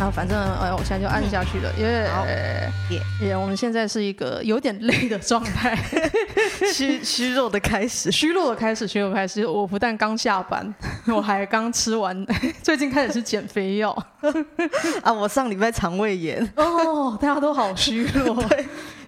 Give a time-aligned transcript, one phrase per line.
[0.00, 1.92] 那反正哎，我现在就按下去了，因为
[2.90, 5.76] 耶耶，我们现在是一个有点累的状态，
[6.72, 9.44] 虚虚弱的开始，虚弱的开始，虚弱的开始。
[9.44, 10.72] 我不但刚下班，
[11.08, 12.24] 我还刚吃完，
[12.62, 13.90] 最近开始吃减肥药
[15.02, 15.12] 啊！
[15.12, 18.40] 我上礼拜肠胃炎哦，大家都好虚弱。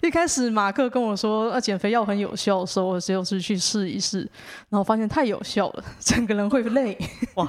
[0.01, 0.09] 对。
[0.09, 4.21] 一开始马克跟我说，呃，减肥药很有效的时候，我就是去试一试，
[4.69, 6.99] 然后发现太有效了， 整个人会累。
[7.37, 7.49] 哇！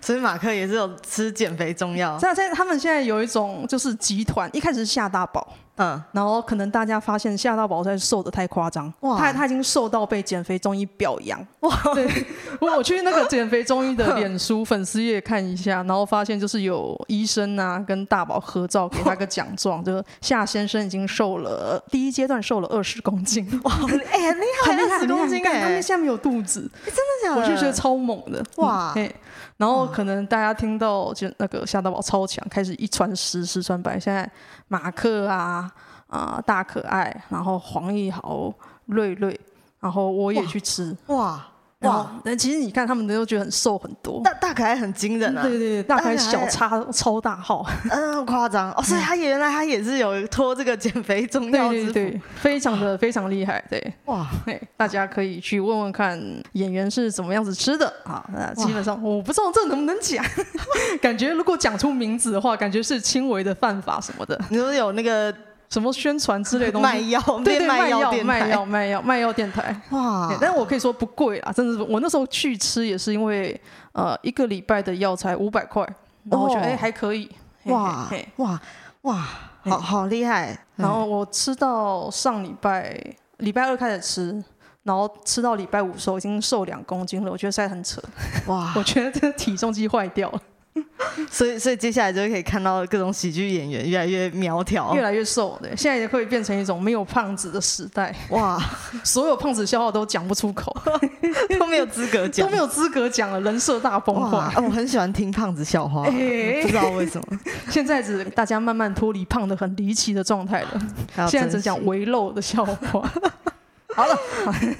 [0.00, 2.18] 所以马克也是有吃减肥中药。
[2.20, 5.52] 现在他们现在有一种就是集团，一开始是夏大宝。
[5.80, 12.06] 嗯，然后可能大家发现夏大宝在瘦的太夸张，哇，他他已经瘦到被减肥中医表扬，哇，对，
[12.60, 23.72] 我我去那个减肥中医的脸书粉丝页看一下，然后发现就是有医生啊跟大宝合照，给他个奖状， 就是夏先生已经瘦了第一阶段瘦了二十公斤， 哇，
[24.12, 27.40] 哎，很厉害，二十公斤，哎，他们下面有肚子，真的假的？
[27.40, 29.10] 我就觉得超猛的，哇，嘿，
[29.60, 34.28] 然后可能大家听到就那个夏大宝超强，开始一传十，十传百，现在
[34.66, 35.70] 马克啊。
[36.10, 38.52] 啊、呃，大可爱，然后黄奕豪、
[38.86, 39.40] 瑞瑞，
[39.78, 41.46] 然后我也去吃，哇哇！
[42.22, 48.70] 但其实你看他们都觉得很瘦很多，大大可爱很惊人啊，对对对，大可爱小叉超大号，嗯，很夸张。
[48.72, 56.20] 哦，所以 他原来他也是有拖这个减肥中药，对对对，非常的非常厉害，对，哇，嘿，大家可以去问问看
[56.52, 57.90] 演员是怎么样子吃的。
[58.04, 60.22] 啊，那基本上我不知道这能不能讲，
[61.00, 65.34] 感觉如果讲出名字的话，感觉是轻微的犯法什么的，你说有那个。
[65.70, 66.86] 什么宣传之类的东西？
[66.86, 69.80] 卖药， 对对，卖药，卖药，卖药，卖药电台。
[69.90, 70.36] 哇！
[70.40, 71.82] 但是我可以说不贵啊，真的是。
[71.82, 73.58] 我那时候去吃也是因为，
[73.92, 75.82] 呃，一个礼拜的药才五百块，
[76.28, 77.30] 然后我觉得哎、哦欸、还可以。
[77.64, 78.60] 哇哇
[79.02, 79.28] 哇！
[79.62, 80.58] 好好厉害。
[80.76, 82.98] 然后我吃到上礼拜
[83.36, 84.44] 礼拜二开始吃，
[84.82, 88.02] 然后吃到礼拜五的时候已经瘦两公斤了，我觉得实在很扯。
[88.46, 88.72] 哇！
[88.76, 90.40] 我觉得这个体重机坏掉了。
[91.30, 95.58] 所以，所以接下来就可以看到各种喜剧演员越来越苗条，越来越瘦。
[95.60, 98.14] 对，现在也会变成一种没有胖子的时代。
[98.30, 98.58] 哇，
[99.02, 100.74] 所有胖子笑话都讲不出口，
[101.58, 104.38] 都没有资格讲，都没有资格讲了，人设大崩坏。
[104.38, 107.38] 啊，我很喜欢听胖子笑话，欸、不知道为什么。
[107.68, 113.10] 现在只大家慢慢脱离胖的很离奇的状态了，现在只讲微肉的笑话。
[114.00, 114.18] 好了，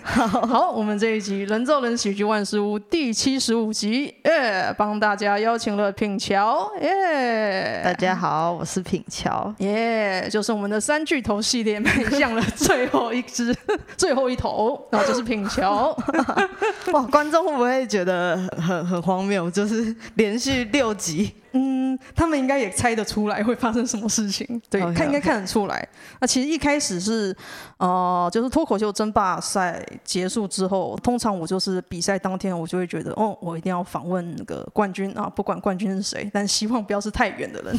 [0.03, 13.55] 好， 好，我们这一集《人造人喜剧万事屋》第七十五集，耶，帮大家邀请了品乔，耶，大家好，我是品乔，耶，就是我们的三巨头系列迈向了最后一只，
[13.95, 15.95] 最后一头，然后就是品乔，
[16.93, 19.51] 哇，观众会不会觉得很很荒谬？
[19.51, 21.31] 就是连续六集。
[21.53, 25.87] 嗯，他们应该也猜得出来会发生什么事情，对，看应该看得出来。
[26.21, 27.37] 那其实一开始是，
[27.79, 37.77] 呃，就是脱口秀争霸赛结束之后，通常我就是比赛当天，我就会觉得，哦，我一定要访问那个冠军啊，不管冠军是谁，但希望不要是太远的人。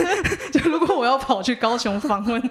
[0.52, 2.50] 就如果我要跑去高雄访问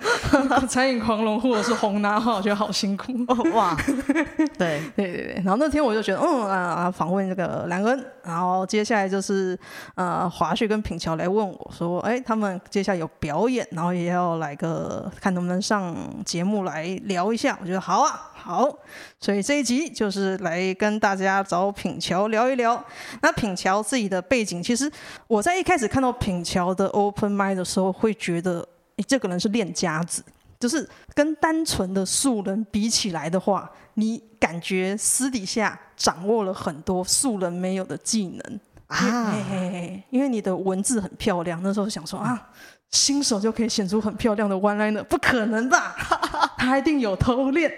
[0.67, 3.13] 餐饮狂龙或者是红拿的话，我觉得好辛苦。
[3.27, 3.77] 哦、哇，
[4.57, 5.41] 对对对对。
[5.45, 9.57] 然后那天我就觉得，嗯啊，访问这个兰恩，然后接下来就是
[9.95, 18.73] 呃华去跟品乔来问我说：“哎，他们接下来有表演，然后也要来个看能不能上节目来聊一下。”我觉得好啊，好，
[19.19, 22.81] 所以这一集就是来跟大家找品乔聊一聊。
[23.21, 24.89] 那品乔自己的背景，其实
[25.27, 28.65] 我在一开始看到品乔的 open mic 的时候，会觉得，
[28.95, 30.23] 哎，这个人是练家子，
[30.59, 38.59] 就是跟单纯的素人比起来的话，你感觉私底下掌握了很多素人没有的技能。
[38.93, 42.49] 啊嘿嘿嘿，因为你的文字很漂亮，那时候想说啊，
[42.91, 45.95] 新手就可以写出很漂亮的 one liner，不可能吧？
[46.57, 47.73] 他一定有偷练。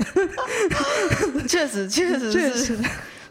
[1.48, 2.78] 确实，确实，确实。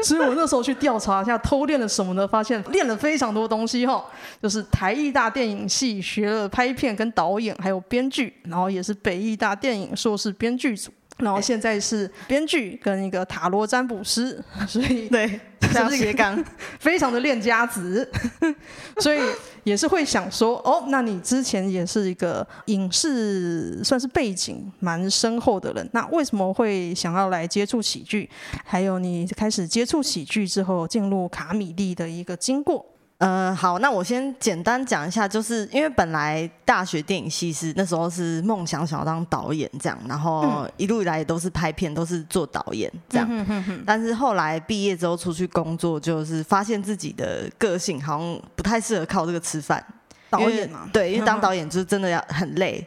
[0.00, 2.26] 所以我那时候去调查一下偷练了什么呢？
[2.26, 4.04] 发现练了非常多东西哈，
[4.42, 10.90] 就是台艺大电影系学了拍片跟导演，还有编剧，然后也是北艺大电影硕士编剧组。
[11.18, 15.40] 然后现在是编剧跟一个塔罗占卜师， 所以对，
[15.72, 16.44] 像斜杠，
[16.78, 18.08] 非常的练家子，
[18.98, 19.20] 所以
[19.62, 28.28] 也是会想说，哦，那你之前也是一个影视算是背景蛮深厚的人，那为什么会想要来接触喜剧？
[28.64, 32.84] 还有你开始接触喜剧之后进入卡米利的一个经过？
[33.18, 43.26] 呃，好，那我先简单讲一下，就是因为本来大学电影系是那时候是梦想想要当导演这样，然后一路以来也都是拍片，都是做导演这样。
[43.30, 49.82] 嗯、哼哼，但是后来毕业之后出去工作，就是发现自己的个性好像不太适合靠这个吃饭。
[50.28, 52.84] 导演嘛，对，因为当 导演就是真的要很累，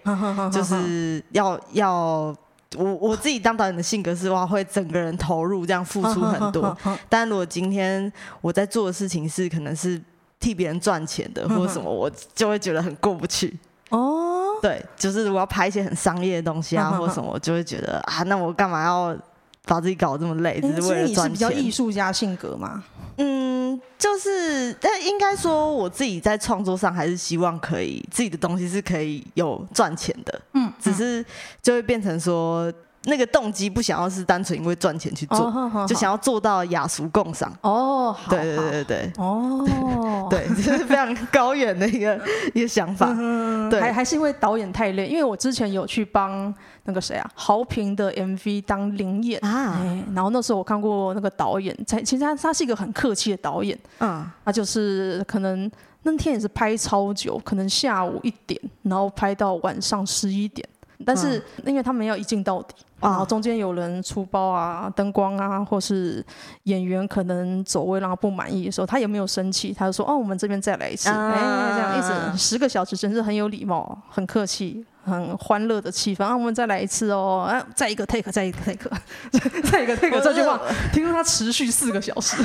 [0.51, 2.35] 就是要要
[2.75, 6.77] 我我自己当导演的性格是哇，会整个人投入这样付出很多。
[7.07, 10.00] 但如果今天我在做的事情是可能是。
[10.39, 13.57] 替别人赚钱的，或者什么， 我就会觉得很过不去。
[13.89, 19.18] 哦，对，就是我要拍一些很商业的东西啊， 或者什么，我就会觉得啊，那我干嘛要
[19.66, 21.30] 把自己搞这么累，只是为了赚钱？
[21.30, 22.84] 是比较艺术家性格吗？
[23.18, 30.42] 嗯，就是，但应该说我自己在创作上还是希望可以自己的东西是可以有赚钱的。
[30.54, 31.25] 嗯，只是
[31.62, 32.72] 就会变成说。
[33.03, 37.51] 那个动机不想要是单纯因为赚钱去做，oh, oh, oh, 就想要做到雅俗共赏。
[37.61, 42.19] 哦，对对对对对，哦， 对，这是非常高远的一个
[42.53, 43.07] 一个想法。
[43.17, 46.53] 嗯、对，还还是因为导演太累，因为我之前有去帮
[46.83, 55.71] 那个谁啊，豪平的 MV 当临演啊、欸，然后那时候我看过那个导演，在其实他他是一个很客气的导演，嗯，他就是可能
[56.03, 60.67] 那天也是拍超久，可能下午一点，然后拍到晚上十一点。
[61.05, 66.25] 但是因为他们要一镜到底，然后中间有人出包啊、灯光啊，或是
[66.63, 74.85] 演员可能走位让他不满意的时候，他也没有生气，他就说：“哦，我们这边再来一次。”哎，这样一直十个小时，真是很有礼貌，很客气。
[75.07, 76.36] 很欢乐的气氛啊！
[76.36, 77.48] 我们再来一次哦！
[77.48, 78.89] 啊，再一个 take，再一个 take，
[79.71, 80.59] 再一个 take，这句话
[80.92, 82.36] 听说它持续四个小时。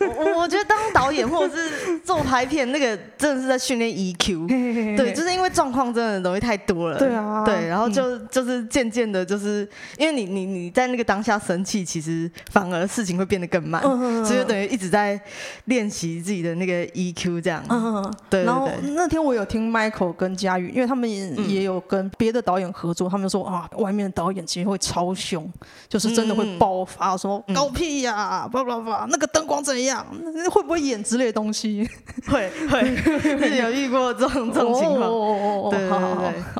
[0.00, 4.48] 我我觉得当导演或者是做拍片，那个真的是在训练 EQ。
[4.96, 6.98] 对，就是因为状况真的东西太多了。
[6.98, 7.44] 对啊。
[7.44, 9.68] 对，然后就就是渐渐的，就是
[9.98, 13.82] 因为你你你在那个当下生气，其实反而事情会变得更慢。
[14.24, 15.20] 所以就等于一直在
[15.66, 17.62] 练习自己的那个 EQ 这样。
[17.68, 18.44] 嗯对。
[18.44, 21.06] 然后那天我有听 Michael 跟佳宇，因为他们
[21.46, 21.78] 也有。
[21.90, 25.44] 跟别的导演合作，他们说啊，外面的导演其实会超凶，
[25.88, 30.06] 就是真的会爆发，说高屁呀，叭叭叭，那个灯光怎样，
[30.52, 31.84] 会不会演之类的东西？
[32.28, 32.96] 会会，
[33.50, 35.68] 是有遇过这种这种情况。
[35.70, 35.98] 对对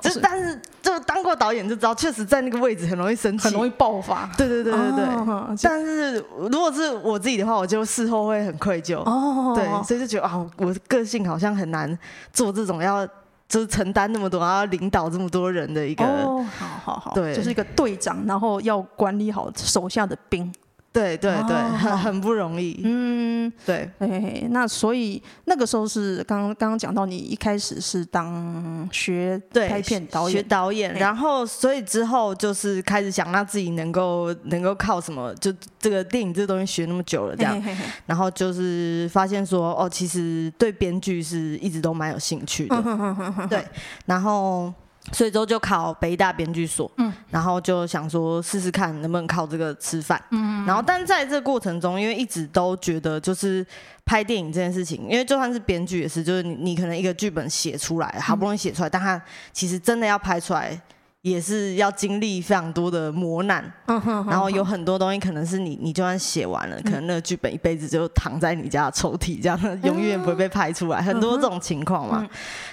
[0.03, 4.29] 对，就但是就当过导演就知道，确实在那个位置很容易生气，很容易爆发。
[4.37, 5.57] 对对对对对。
[5.63, 8.99] 但是如果是我自己的话，我就事后会很愧疚。
[9.05, 9.53] 哦。
[9.55, 11.97] 对，所以就觉得啊，我个性好像很难
[12.33, 13.07] 做这种要。
[13.51, 20.51] 就是承担那么多，然后领导这么多人的一个，哦，好好好，对，就是一个队长，然后要管理好手下的兵。
[20.93, 22.81] 对对对，很很不容易。
[22.83, 23.89] 嗯，对。
[23.99, 37.63] 哎，那所以那个时候是刚刚刚讲到，你一开始是当学拍片导演，学导演，然后所以之后就是开始想让自己能够能够靠什么，就这个电影这个东西学那么久了这样，
[38.07, 43.47] 然后就是发现说，哦，其实对编剧是一直都蛮有兴趣的。
[43.49, 43.65] 对，
[44.07, 44.73] 然后。
[45.13, 53.67] 所以之后就考北大编剧所，嗯，然后就想说试试看能不能靠这个吃饭，嗯，然后但在这个过程中，因为一直都觉得就是
[54.05, 59.21] 拍电影这件事情，因为就算是编剧也是，就是你你可能一个剧本写出来，好不容易写出来，但他
[59.53, 60.81] 其实真的要拍出来。
[61.23, 63.63] 也是要经历非常多的磨难，
[64.27, 72.27] 然后有很多东西可能是你，你就算写完了，可能那个剧本一辈子就躺在你家的抽屉，这样 永远不会被拍出来，很多这种情况嘛。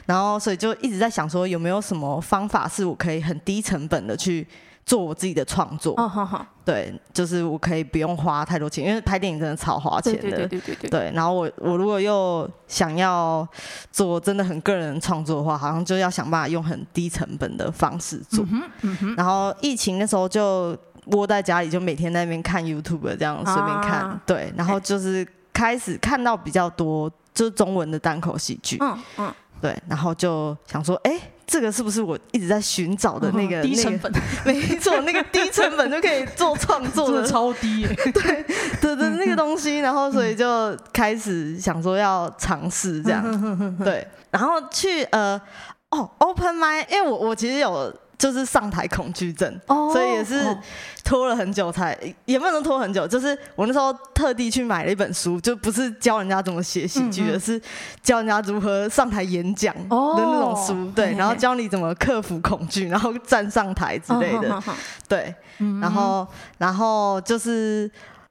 [0.06, 4.48] 然后所以就一直在想说，有没有什么方法是我可以很低成本的去。
[4.88, 11.12] 做我自己的创作，哦，好好，对，就是我可以不用花太多钱，因为拍电影真的超花钱的，对对对对对，对。
[11.13, 13.45] 然后我我如果又想要
[13.92, 18.45] 做真的很个人创作的话，好像就要想办法用很低成本的方式做。
[18.45, 20.74] 嗯嗯嗯，然后疫情的时候就
[21.07, 24.54] 窝在家里，就每天在那边看 YouTube 这样随便看，啊，对。
[24.56, 29.78] 然后就是开始看到比较多就是中文的单口喜剧，嗯嗯，对。
[29.90, 31.19] 然后就想说，哎。
[31.47, 34.11] 这个是不是我一直在寻找的那个 低成本？
[34.45, 37.95] 没错，那个低成本就可以做创作的 超低 耶。
[38.13, 38.45] 对
[38.81, 43.75] 对对，那个东西，然后所以就开始想说要尝试这样。
[43.83, 45.42] 对，然后去呃
[45.89, 47.92] 哦，Open Mic，因为我我其实有。
[48.18, 50.57] 就是上台恐惧症，oh, 所以也是
[51.04, 53.07] 拖了很久才，也不能拖很久。
[53.07, 57.62] 就是我那时候特地去买了一本书，就不是教人家怎么写喜剧，而、嗯、是
[58.02, 60.74] 教人家如何上台演讲的那种书。
[60.74, 64.54] Oh, 对，然后教你怎么克服恐惧，然后站上台之类的。
[64.54, 64.64] Oh,
[65.07, 65.36] 对，
[65.81, 67.90] 然后然后就是。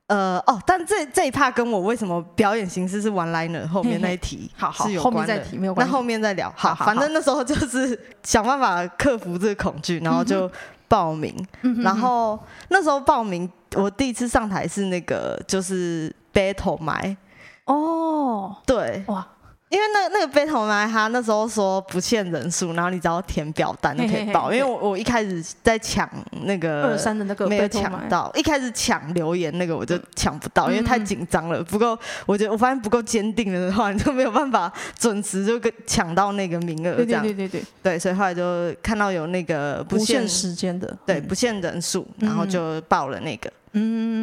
[0.09, 6.53] 呃哦，但这这一趴跟我为什么表演形式是 one liner 后面那一题好好是有关的，后面再提没有关系，那后面再聊。
[6.57, 10.51] 好，好，反正那时候就是想办法克服这个恐惧，然后就
[10.87, 11.35] 报名。
[11.63, 17.17] 嗯、然后那时候报名，我第一次上台是那个就是 battle 麦。
[17.65, 19.27] 哦，对，哇。
[19.69, 24.53] 因为那、那个 battle 麦他那时候说不限人数，然后你只要填表单就可以报。
[24.53, 26.09] 因为我我一开始在抢
[26.45, 31.61] 那个二三的那个没有抢到，一开始抢留言那个我就抢不到，因为太紧张了。
[31.65, 37.05] 不够我觉得我发现不够坚定的话，你就没有办法准时就跟抢到那个名额。
[37.05, 43.51] 这样对对对对对，所以后来就看到有那个不限时间的，对不限人数，然后就报了那个。
[43.66, 43.66] 嗯，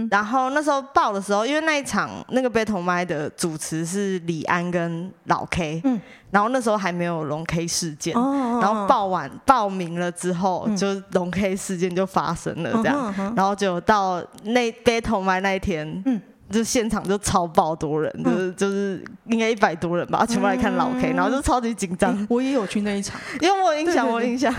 [0.10, 6.00] 然后那时候报的时候，因为那一场那个 Battle 麦的主持是李安跟老 K，嗯，
[6.31, 16.22] 然后那时候还没有龙 K 事件，哦、然后报完报名了之后，嗯、就龙 K 事件就发生了这样，嗯嗯、然后就到那 Battle 麦那一天，嗯。
[16.53, 22.27] 就现场就超爆多人，嗯、就是就是应该一百多人吧，全部来看老 K，、嗯、然后就超级紧张、欸。
[22.29, 24.53] 我也有去那一场， 因为我印象，我印象。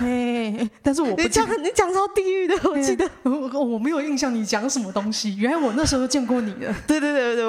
[0.83, 5.37] 但是我不你讲你讲超地狱的，我记得我我没有印象你讲什么东西。
[5.37, 6.75] 原来我那时候见过你的。
[6.87, 7.45] 对对对对对，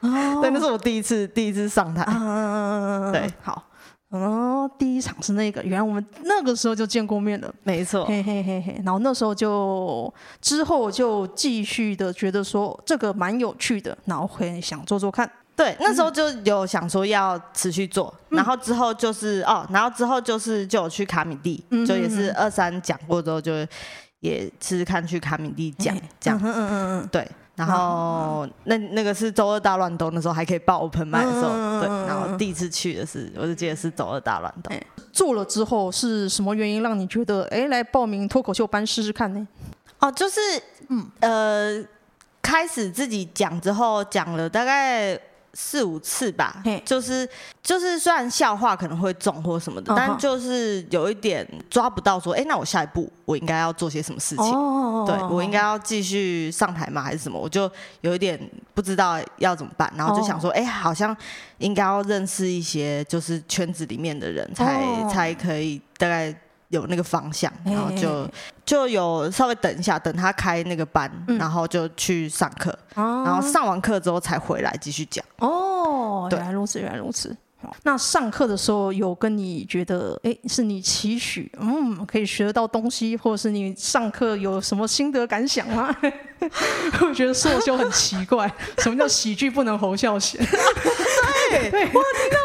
[0.00, 2.04] 哦、对，那是我第一次第一次上台。
[2.08, 3.62] 嗯、对，好。
[4.20, 8.80] 哦，第一场是那个，原来我们那个时候就见过面了，没错，嘿嘿嘿嘿。
[8.84, 15.28] 然后那时候就之后就继续的觉得说这个蛮有趣的，然后会想做做看。
[15.56, 23.52] 对，那时候就有想说要持续做，嗯、然后之后就是哦，然后之后就是就有去卡米蒂，嗯、就也是二三讲过之后就
[24.20, 27.28] 也试试看去卡米蒂讲这样，嗯嗯嗯嗯，对。
[27.56, 31.88] 然后那那个是周二大乱斗，那时候还可以报 open 麦的时候，嗯、对。
[32.06, 34.70] 然后第一次去的是，我就记得是周二大乱斗。
[35.12, 39.46] 做了之后是什么原因让你觉得哎来报名脱口秀班试试看呢？
[40.00, 40.40] 哦，就是
[40.88, 41.84] 嗯呃，
[42.42, 45.18] 开始自己讲之后讲了大概。
[45.54, 47.28] 四五次吧，就是
[47.62, 49.96] 就是，虽然笑话可能会中或什么的，uh.
[49.96, 55.06] 但就是有一点抓不到，说，哎、欸，那我下一步我应该要做些什么事情？Oh.
[55.06, 57.00] 对，我应该要继续上台吗？
[57.00, 57.38] 还是什么？
[57.38, 57.70] 我就
[58.00, 58.38] 有一点
[58.74, 61.16] 不知道要怎么办，然后就想说，哎、欸，好像
[61.58, 65.12] 应该要认识一些就是圈子里面的人才，才、oh.
[65.12, 66.34] 才可以大概。
[66.74, 68.28] 有那个方向，然后就
[68.66, 75.24] 就有稍微等一下，等他开那个班，嗯、然后就去上课，哦、然后上完课之后才回来继续讲。
[75.38, 77.36] 哦，对原来如此，原来如此。
[77.82, 85.88] 那上课的时候有跟你觉得，哎，是你期许，嗯，可以学得到东西，或者是你上课有什么心得感想吗？
[87.00, 90.38] 我觉得硕修很奇怪，什么叫喜剧不能侯孝贤？
[91.50, 92.38] 对，对我听到，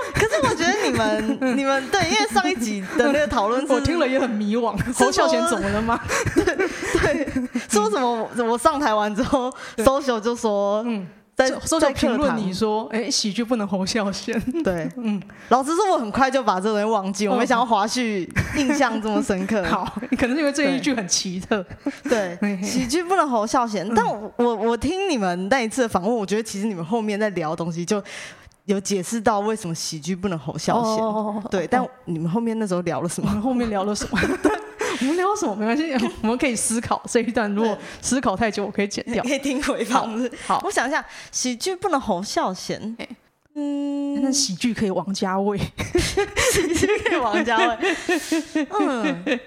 [0.44, 4.78] 我觉得你们 你们对，因为上一集的那个讨论，我听了也很迷惘。
[4.94, 6.00] 侯孝贤怎么了吗？
[6.36, 6.56] 对
[7.02, 7.28] 对，
[7.70, 8.30] 说什么？
[8.46, 11.08] 我上台完之后，硕修就说，嗯。
[11.40, 14.38] 在说在评论你说，哎、欸，喜剧不能侯孝贤。
[14.62, 18.28] 对，嗯，老实说，我很快就把这个东西忘记，我没想到华胥
[18.58, 19.64] 印象这么深刻。
[19.64, 21.66] 好，可能是因为这一句很奇特。
[22.10, 23.88] 对，喜剧不能侯孝贤。
[23.88, 28.04] 嗯、但我我，我听你们那一次的访问，我觉得其实你们后面在聊的东西就
[28.70, 31.04] 有解释到为什么喜剧不能侯孝贤。
[31.04, 33.28] 哦、对，但你们后面那时候聊了什么？
[33.28, 34.20] 我们后面聊了什么？
[35.02, 37.52] 我们聊什么没关系， 我们可以思考这一段。
[37.56, 39.24] 如果思考太久，我可以剪掉。
[39.24, 40.08] 可以听回放。
[40.46, 42.96] 好，我想一下，喜剧不能侯孝贤。
[43.56, 45.58] 嗯，那喜剧可以王家卫。
[46.54, 47.78] 喜剧可以王家卫。
[48.80, 49.40] 嗯，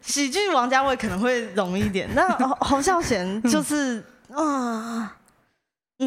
[0.00, 2.08] 喜剧王家卫可能会容易一点。
[2.14, 2.28] 那
[2.60, 5.16] 侯孝贤就是啊，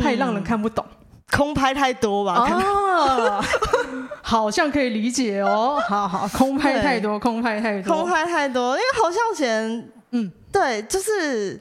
[0.01, 0.85] 太让人看不懂，
[1.31, 2.35] 空拍太多吧？
[2.35, 3.43] 哦。
[4.21, 11.59] 好像可以理解哦，好好，空拍太多，空拍太多，空拍太多，因为侯孝贤，嗯，对，就是、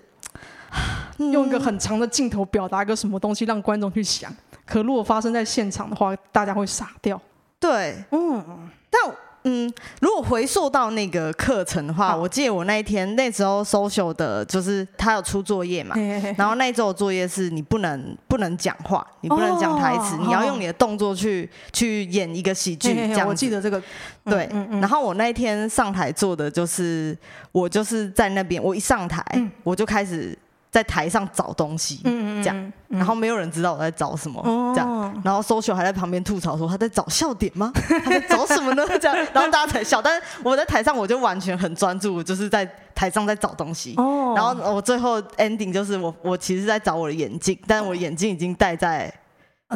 [1.19, 4.31] 嗯、用一个很长的镜头表达个什么东西，让观众去想。
[4.67, 7.21] 可如果发生在现场的话，大家会傻掉。
[7.59, 9.01] 对，嗯，但。
[9.45, 15.97] 嗯，如果回溯到那个课程的话，我记得我那一天那时候 social 的，就是他有出作业嘛，
[16.37, 23.27] 然后那一周的作业是你不能不能讲话，你不能讲台词，哦、你要用你的动作去、哦、去演一个喜剧这样。
[23.27, 23.83] 我记得这个，
[24.25, 24.49] 对。
[24.81, 27.17] 然后我那一天上台做的就是，
[27.53, 30.37] 我就是在那边，我一上台、嗯、我就开始。
[30.71, 37.73] 在台上找东西，嗯、这样，然后没有人知道我在找什么，嗯、这样，然后 social 还在旁边吐槽说他在找笑点吗？
[38.05, 38.87] 他在找什么呢？
[39.01, 40.01] 这样，然后大家才笑。
[40.01, 43.95] 但是我在台上我就完全很专注，就是在台上在找东西。
[43.97, 49.13] 哦、然后我最后 ending 就是我我其实在找我的眼镜，但是我眼镜已经戴在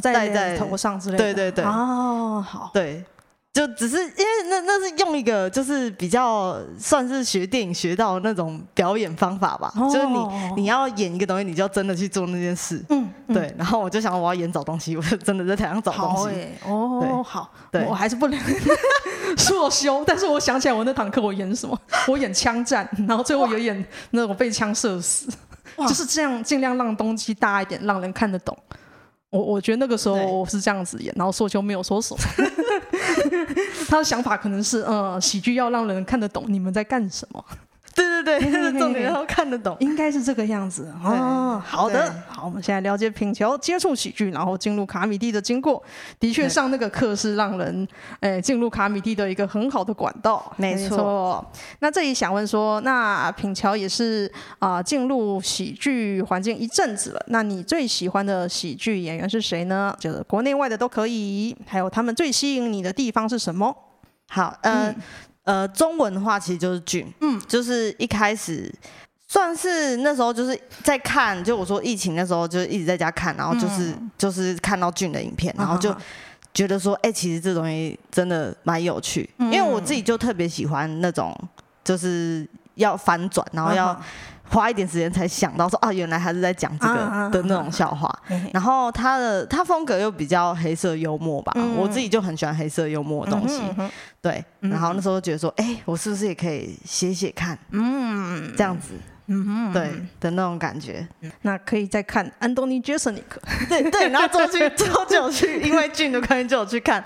[0.01, 1.25] 戴在头上之类的。
[1.25, 1.65] 对对对。
[1.65, 2.71] 哦，好。
[2.73, 3.05] 对。
[3.55, 12.85] 就只是因为那那是用一个就是比较算是学电影学到那种表演方法吧，哦、就是你你要演一个东西，你就要真的去做那件事。
[12.89, 13.55] 嗯，嗯对。
[13.57, 16.35] 然后我就想我要演找东西，我就真的在台上找东西。
[16.35, 18.41] 欸、哦，好，对我还是不能
[19.39, 21.79] 说修，但是我想起来我那堂课我演什么？
[22.09, 25.29] 我演枪战，然后最后有演那种被枪射死，
[25.79, 28.59] 就是这样尽量让东西大一点，让人看得懂。
[29.35, 32.21] 我我觉得那个时候我是这样子演，然后硕秋没有说什么。
[33.91, 37.45] 他的想法可能是，嗯，喜剧要让人看得懂你们在干什么。
[37.95, 41.63] 对对对对， 重点要看得懂，应该是这个样子哦。
[41.65, 45.83] 好的，好，我们现在了解品乔接触喜剧，然后进入卡米蒂的经过。
[46.19, 47.87] 的确，上那个课是让人
[48.21, 50.53] 诶进入卡米蒂的一个很好的管道。
[50.57, 51.45] 没错。
[51.79, 59.95] 那这里想问说，那品乔也是啊进入喜剧环境一阵子了，那你最喜欢的喜剧演员是谁呢？
[60.01, 63.75] 就是国内外的都可以，还有他们最吸引你的地方是什么？
[64.29, 64.97] 好，呃、嗯。
[65.45, 68.71] 呃，中文的话其实就是俊，嗯，就是一开始
[69.29, 75.95] 算是那时候就是在看，就我说疫情那时候就一直在家看，然后就是、嗯、就是看到俊的影片，然后就
[76.53, 81.33] 觉得说，哎、欸，其实这东西真的蛮有趣，嗯、因为我自己就特别喜欢那种
[81.85, 84.01] 就是要反转，然后要。
[84.55, 88.09] 花一点时间才想到说啊，原来他是在讲这个的那种笑话。
[88.53, 93.61] 然后他的他风格又比较黑色幽默吧，我自己就很喜欢黑色幽默的东西。
[94.23, 97.59] 对，然后那时候觉得说，哎，我是不是也可以写写看？
[97.73, 98.95] 嗯，这样子，
[99.27, 101.07] 嗯对的那种感觉。
[101.43, 103.41] 那可以再看安东尼·杰森尼克。
[103.69, 107.05] 对对，然后就去之后就去，因为俊的关系就有去看，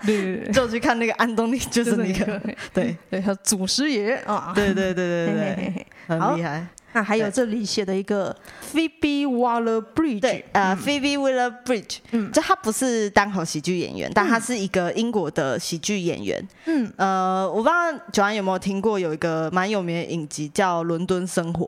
[0.52, 2.40] 就去看那个安东尼·杰森尼克。
[2.72, 4.52] 对对，他祖师爷啊。
[4.54, 6.64] 对对对对对，很厉害。
[6.92, 8.34] 那还有这里写的一个
[8.72, 17.74] Phoebe Waller-Bridge，对，呃，Phoebe Waller-Bridge，嗯，就他不是单口喜剧演员，但他是一个英国的喜剧演员，嗯，呃，我不知道
[18.12, 21.66] 九安有没有听过有一个蛮有名的影集叫《伦敦生活》，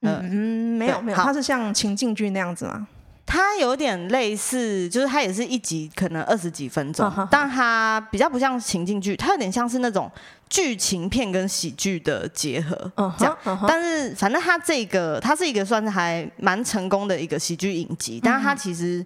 [0.00, 2.86] 嗯嗯，没有没有，它是像情境剧那样子吗？
[3.26, 10.10] 它有点类似，就是它也是一集可能二十几分钟，但它比较不像情境剧，它有点像是那种。
[10.48, 19.04] 剧情片跟喜剧的结合，这样，但是反正它这个，它是一个算是还蛮成功的一个喜剧影集，但是它其实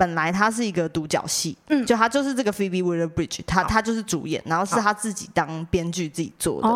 [0.00, 6.68] 本来它是一个独角戏，嗯，就它就是这个 Phoebe Waller-Bridge，他他就是主演，然后是他自己当编剧自己做的，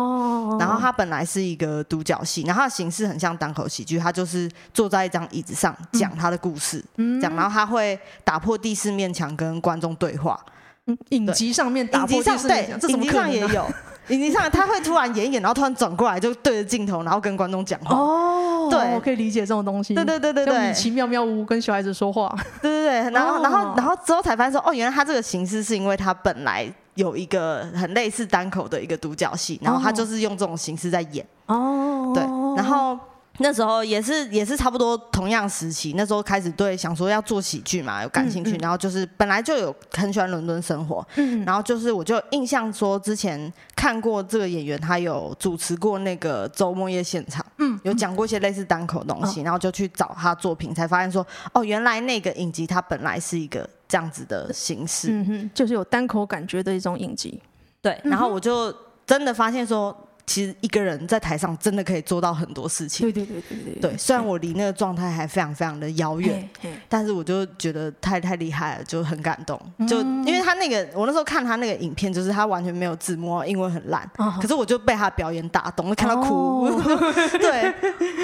[0.59, 10.39] 然后他本来是一个独角戏，然后他的形式很像单口喜剧，他就是坐在一张椅子上讲他的故事，嗯，讲，然后他会打破第四面墙跟观众对话，
[10.85, 13.65] 嗯，影集上面打破第四面墙，影集上也有。
[14.09, 17.97] 影集上他会突然演一演，然后突然转过来就对着镜头，然后跟观众讲话。
[17.97, 18.34] 哦，
[18.69, 19.93] 对，我可以理解这种东西。
[19.93, 22.33] 对对对对对，米奇妙妙屋跟小孩子说话。
[22.61, 31.25] 对对对，然后然后然后之后才发现说，哦，原来他这个形式是因为他本来有一个很类似单口的一个独角戏，然后他就是用这种形式在演。
[31.47, 32.23] 哦，对，
[32.55, 32.97] 然后。
[33.39, 57.41] 那时候也是也是差不多同样时期，那时候开始对想说要做喜剧嘛有感兴趣，嗯嗯、然后就是本来就有很喜欢伦敦生活，嗯、然后就是我就印象说之前看过这个演员，他有主持过那个周末夜现场，嗯，有讲过一些类似单口东西，嗯、然后就去找他作品，才发现说哦，原来那个影集它本来是一个这样子的形式，嗯哼，就是有单口感觉的一种影集，
[57.81, 58.73] 对，然后我就
[59.05, 59.93] 真的发现说。
[60.27, 63.11] 其实一个人在台上真的可以做到很多事情。
[63.11, 63.81] 对对对对对。
[63.81, 66.49] 对，虽然我离那个状态还非常非常的遥远，
[66.89, 69.59] 但是我就觉得太太厉害了，就很感动。
[69.87, 74.09] 就因为他那个，我那时候看他那个影片，就是他完全没有字幕，英文很烂，
[74.41, 76.69] 可是我就被他表演打动，看到哭，
[77.39, 77.73] 对，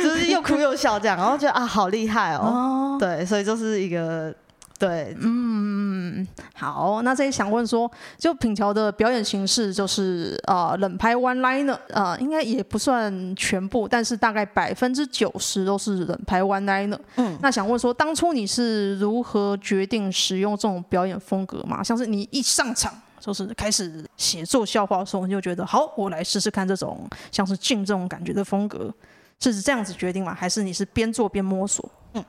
[0.04, 2.98] 就是又哭又笑这样，然后觉得啊，好厉害哦。
[3.00, 4.34] 对，所以就是一个。
[4.82, 16.98] 对，嗯，好，那这里想问说，就品乔的表演形式就是呃冷拍 one liner，呃，应该也不算全部，但是大概百分之九十都是冷拍 one liner。
[17.18, 21.84] 嗯，那想问说，当初你是如何决定使用这种表演风格嘛？
[21.84, 28.92] 像是你一上场就是开始写作笑话的时候，你就觉得好，我来试试看这种像是俊这种感觉的风格，
[29.40, 30.34] 是这样子决定吗？
[30.34, 31.88] 还是你是边做边摸索？
[32.14, 32.24] 嗯，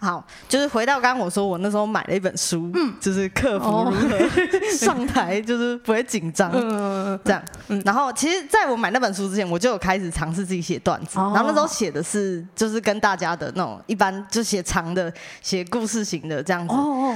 [0.00, 4.18] 好，就是回到刚刚我说，我那时候买了一本书，嗯，就是克服如何
[4.76, 16.74] 上台，就是不会紧张，嗯，这样，嗯，然后其实在我买那本书之前，我就有开始尝试自己写段子，然后那时候写的是就是跟大家的那种一般就写长的，写故事型的这样子，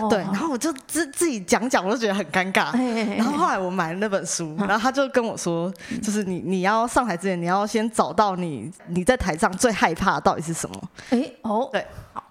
[0.08, 2.72] 对，然后我就自自己讲讲，我都觉得很尴尬，
[3.16, 10.80] 然后后来我买了那本书，然后他就跟我说，就是你你要上台之前，你要先找到你你在台上最害怕的到底是什么，
[11.10, 11.84] 哎，哦，对。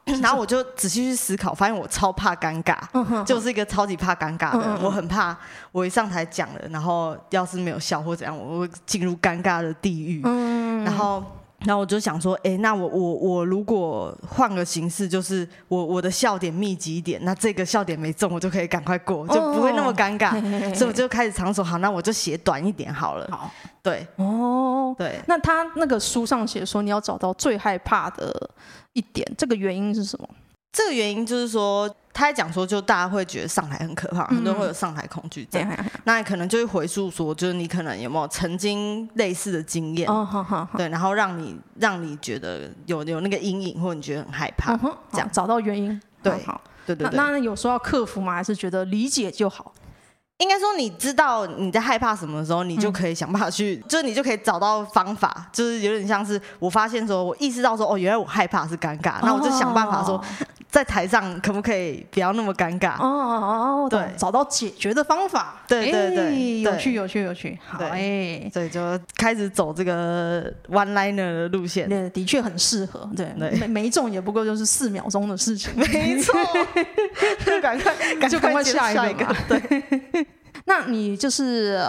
[0.06, 4.84] 然后我就仔细去思考，发现我超怕尴尬，就是一个超级怕尴尬的人。
[4.84, 5.36] 我很怕
[5.72, 10.22] 我一上台讲了，然后要是没有笑或怎样，我会进入尴尬的地狱。
[10.84, 11.24] 然后，
[11.66, 20.32] 然后我就想说，哎，那我我我如果换个形式，就是我我的笑点密集一点，那这个笑点没中，我就可以赶快过，就不会那么尴尬。
[20.76, 23.28] 所以我就开始尝试，好，那我就写短一点好了。
[23.32, 25.20] 好，对，哦，对。
[25.28, 28.50] 那他那个书上写说，你要找到最害怕的。
[28.94, 30.28] 一点，这个原因是什么？
[30.72, 35.62] 这个原因就是说，他在讲说，就大家会觉得上台很可怕，嗯、很多人会有上台恐惧症。
[35.70, 40.10] 嗯、那你可能就会回溯说，就是你可能有没有曾经类似的经验？
[40.10, 40.78] 哦，好好好。
[40.78, 46.02] 对，然后让你让你觉得有有那个阴影，或者你觉得很害怕，嗯、这样找到原因。
[46.24, 47.18] 对，好，对对对。
[47.18, 48.36] 那，有时候要克服吗？
[48.36, 49.74] 还是觉得理解就好？
[50.38, 60.20] 应该说，你知道你在害怕什么的时候，你就可以想办法去，嗯、就是你就可以找到方法，就是有点像是我发现说，我意识到说，哦，原来我害怕是尴尬，那我就想办法说，
[60.72, 62.94] 在台上可不可以不要那么尴尬？
[62.94, 65.62] 哦哦哦，对，找到解决的方法。
[65.68, 67.60] 对对对，有趣有趣有趣。
[67.68, 68.80] 好，哎，所以就
[69.18, 71.90] 开始走这个 one liner 的路线。
[71.90, 73.10] 对，的确很适合。
[73.18, 75.74] 对，没没中也不过就是四秒钟的事情。
[75.76, 76.34] 没错，
[77.46, 79.36] 就赶快，就赶快下一个。
[79.50, 80.26] 对。
[80.66, 81.82] 那你就是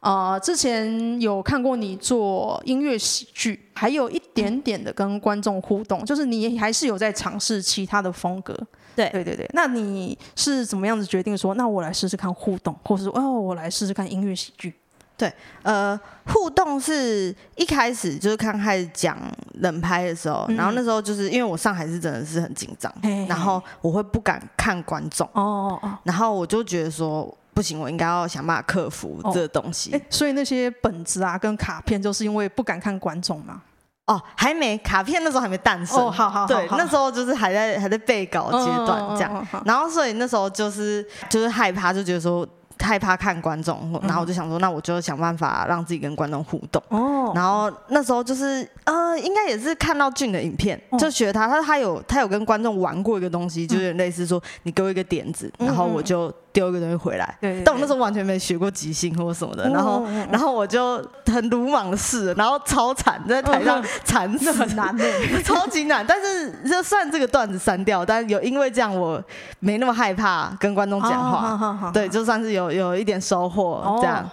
[0.00, 8.56] 呃，之前有看过你做音乐喜剧，还有一点点的跟观众互动，就是你还是有在尝试其他的风格。
[8.94, 9.48] 对对对对。
[9.54, 14.74] 那你是怎么样子决定说，那我来试试看互动，或是说哦，我来试试看音乐喜剧？
[15.16, 15.32] 对，
[15.62, 19.16] 呃，互动是一开始就是刚开始讲
[19.60, 27.36] 冷拍的时候，嗯、然后那时候就是因为我上海是真的是很紧张，嘿嘿然后我会不敢看观众，哦哦哦，然后我就觉得说。
[27.54, 29.94] 不行，我应该要想办法克服这个东西。
[29.94, 33.62] 哦，所以那些本子啊跟卡片，就是因为不敢看观众嘛？
[34.06, 35.96] 哦，还没，卡片那时候还没诞生。
[35.98, 39.32] 哦，好好好，对，那时候就是还在还在备稿阶段这样。
[39.34, 42.46] 哦哦哦，然后所以那时候就是就是害怕，就觉得说。
[42.78, 46.82] 害怕看观众，然后我就想说，那我就想办法让自己跟观众互动。
[46.88, 57.38] 哦，然后那时候就是呃，应该也是看到俊的影片，就学他，他他有他有跟观众玩过一个东西，就有点类似说，你给我一个点子，然后我就丢一个东西回来。
[57.40, 65.04] 对，但我那时候完全没学过即兴或什么的，然后然后我就很鲁莽的试，然后超惨，在台上惨死，很难的，
[65.44, 66.04] 超级难。
[66.04, 69.22] 但是就算这个段子删掉，但有因为这样，我
[69.60, 71.90] 没那么害怕跟观众讲话。
[71.92, 72.72] 对，就算是有。
[72.72, 74.28] 有一点收获，这样，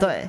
[0.00, 0.28] 对，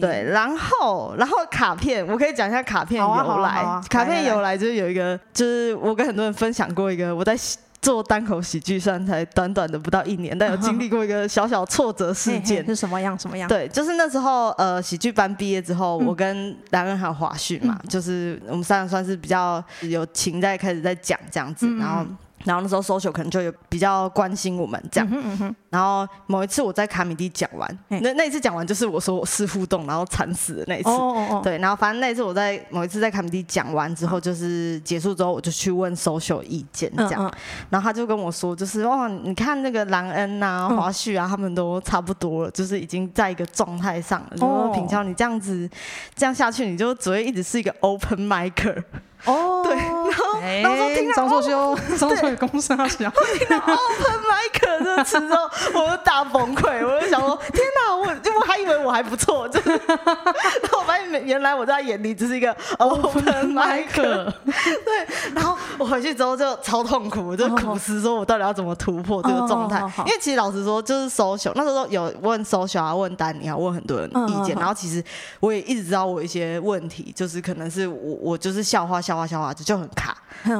[0.00, 3.64] 对，然后，然后卡片，我可以讲一下卡片由来。
[3.88, 7.36] 卡片由来就是有一个，就是我跟很多人分享过一个，我在
[7.80, 12.64] 做单口喜剧虽然才短短的不到一年，但有经历过一个小小挫折事件。
[12.66, 13.18] 是什么样？
[13.18, 13.48] 什么样？
[13.48, 22.04] 对，就是那时候，呃，喜剧班毕业之后，我跟兰恩还有华旭嘛，就是我们三个算是比较有情在开始在讲这样子，然后。
[22.44, 37.32] 然后那时候 social 可能就有比较关心我们这样，嗯嗯、然后某一次我在卡米蒂讲完，那那一次讲完就是我说我是互动，然后惨死的那一次，哦哦哦对，然后反正那一次我在某一次在卡米蒂讲完之后，就是结束之后我就去问 social 意见这样，嗯嗯、
[37.70, 44.28] 然后他就跟我说，就是哦，你看那个兰恩啊、华旭啊，他们都差不多了，就是已经在一个状态上了。
[44.36, 45.68] 然后品乔你这样子
[46.14, 48.82] 这样下去，你就只会一直是一个 open micer。
[49.24, 50.75] 哦， 对，然后
[51.16, 75.02] 张硕修，张硕修公司啊，听到 open mic 这个词之后，我就大崩溃，我就想说，天哪，我我还以为我还不错，就是，然后我发现原来我在眼里只是一个 open mic， 对，然后我回去之后就超痛苦，我就苦思说我到底要怎么突破这个状态，因为其实老实说，就是 social 那时候有问 social 啊，问丹尼啊，问很多人意见，然后其实
[75.40, 79.16] 我也一直知道我一些问题，就是可能是我我就是笑话笑。
[79.16, 80.14] 话笑话就就很卡，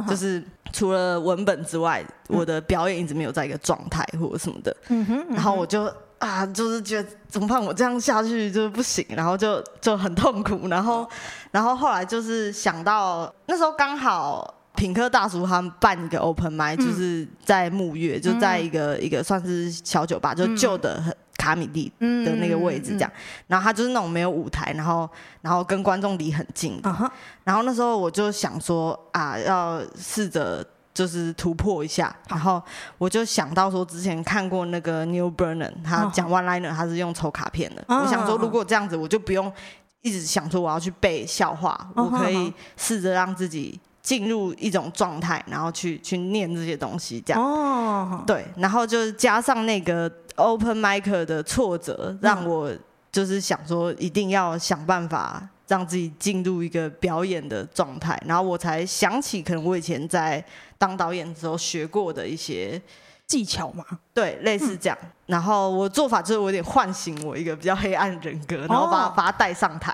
[0.09, 4.77] 就是除了文本之外，我的表演一直没有在一个状态或者什么的。
[4.89, 7.63] 嗯哼，然后我就啊，就是觉得怎么办？
[7.63, 10.69] 我这样下去就是不行，然后就就很痛苦。
[10.69, 11.09] 然后，
[11.51, 21.13] 然后后来就是想到那时候刚好品客大叔他们办一个 open mic，就是在木月，就在一个一个算是小酒吧，就旧的很。
[21.39, 23.13] 卡米蒂的那个位置，这样，
[23.47, 25.09] 然后他就是那种没有舞台，然后
[25.43, 26.81] 然后跟观众离很近。
[26.81, 27.13] 的，
[27.45, 32.61] 然后那时候我就想说啊，要试着就是突破一下，然后
[32.99, 39.53] 我就想到说之前看过那个 Neil Brennan，他讲 One Liner，他是用抽卡片的，我想说如果这样子，我就不用
[40.01, 50.09] 一直想说我要去背笑话，我可以试着让自己进入一种状态，然后去去念这些东西，这样，对，然后就加上那个。
[50.39, 52.71] Open mic 的挫折让我
[53.11, 60.45] 就是想说，一定要想办法让自己进入一个表演的状态，然后我才想起，可能我以前在
[60.77, 62.79] 当导演的时候学过的一些
[63.27, 63.85] 技巧嘛，
[64.15, 64.97] 对，类似这样。
[65.27, 69.93] 然后我做法就是我有点唤醒我一个比较黑暗人格，然后把把它带上台，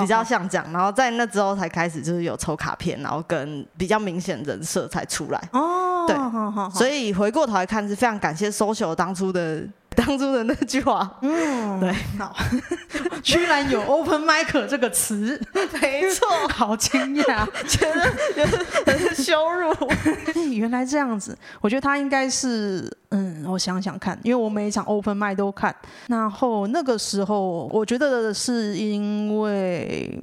[0.00, 0.72] 比较像这样。
[0.72, 5.40] 然后在那之后才开始就是有抽卡片，然后跟比较明显人设才出来。
[5.52, 6.16] 哦，对，
[6.76, 9.62] 所以回过头来看是非常感谢 social 当初的
[9.96, 11.18] 当初的那句话。
[11.22, 12.34] 嗯，对，好，
[13.22, 15.40] 居然有 open mic 这个词，
[15.80, 19.74] 没错，好惊讶，觉得觉得很羞辱。
[20.52, 25.74] 原来这样子，我觉得他应该是，嗯，我想想看，因为我每一场 open mic 都看，
[26.06, 30.18] 然后那个时候，我觉得是因为。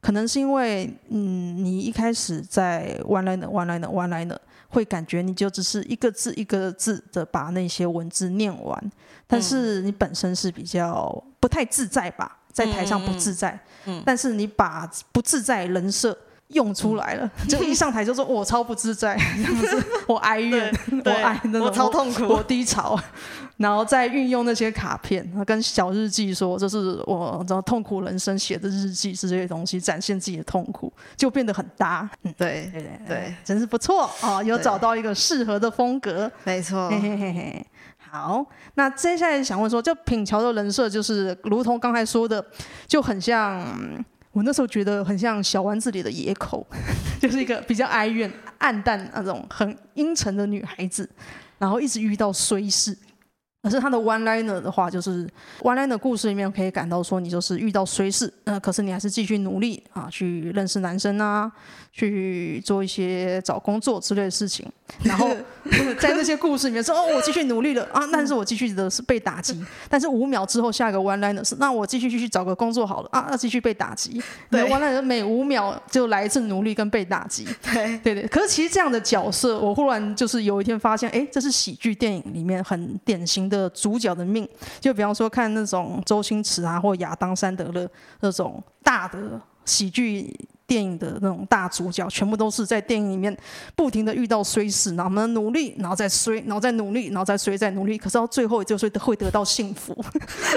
[0.00, 4.36] 可能是因为，嗯，你一开始在 one liner one liner one liner
[4.68, 8.92] 会感觉你就只是一个字一个字的把那些文字念完，
[9.26, 16.16] 但是你本身是比较不太自在吧，在台上不自在，嗯，但是你把不自在人设
[16.48, 19.18] 用出来了，就一上台就说我超不自在，
[20.08, 20.72] 我哀怨，
[21.04, 22.98] 我哀那种，我超痛苦，我低潮。
[23.58, 32.08] 然后再运用那些卡片，跟小日记说，这是我这痛苦人生写的日记，是这些东西展现自己的痛苦，就变得很搭。
[32.22, 36.30] 嗯，对对对，真是不错哦，有找到一个适合的风格。
[36.44, 36.88] 没错。
[36.88, 37.66] 嘿嘿嘿嘿。
[38.10, 42.42] 好，那接下来想问说，就品乔的人设，就是如同刚才说的，
[42.86, 43.66] 就很像
[44.38, 46.64] 我那时候觉得很像小丸子里的野口，
[47.20, 51.10] 就是一个比较哀怨、暗淡那种很阴沉的女孩子，
[51.58, 52.96] 然后一直遇到衰事。
[53.64, 55.26] 可是他的 one liner 的话，就是
[55.62, 61.50] one liner 故事里面可以感到说，你就是遇到衰事，呃，可是你还是继续努力啊，去认识男生啊，
[61.92, 64.66] 去做一些找工作之类的事情。
[65.04, 65.28] 然后
[66.00, 69.62] 在那些故事里面说，哦，我继续努力了啊，但是我继续的是被打击。
[69.88, 74.22] 但是五秒之后，下一个 one liner 是，那我继续继续找个工作好了啊，那继续被打击。
[74.50, 77.46] 对，one liner 每五秒就来一次努力跟被打击。
[77.62, 78.26] 对对对。
[78.28, 84.48] 可是其实这样的角色，我忽然就是有一天发现，哎，这是喜剧电影里面很典型的主角的命，
[84.80, 87.86] 就比方说看那种周星驰啊，或亚当·山德勒
[88.20, 90.34] 那种大的喜剧。
[90.68, 93.34] 电影的那种大主角，全部都是在电影里面
[93.74, 99.96] 不停的遇到衰事，然后我们努力，然后再衰，然后再努力，然后再衰，再努力，可是到最后就是会得到幸福。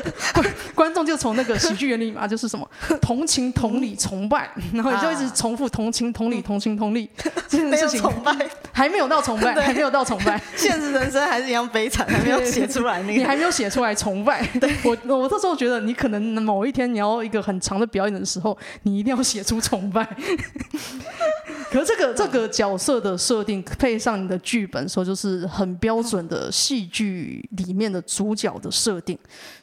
[0.75, 2.69] 观众就从那个喜剧原理嘛，就是什么
[3.01, 7.09] 同情、同理、崇拜， 然后你就一直重复同情、同理、同情、同理
[7.47, 8.01] 这件事情。
[8.01, 8.35] 崇拜
[8.73, 14.45] 还没有到崇拜，还没有到崇拜， 现实人生还是一样悲惨，还没有写出来那个，你还没有写出来崇拜。
[14.83, 20.00] 我我这时候觉得，你可能某一天你要一个很长的表演的时候，你一定要写出崇拜。
[21.71, 29.17] 可是这个这个角色的设定配上你的剧本，说就是很标准的戏剧里面的主角的设定。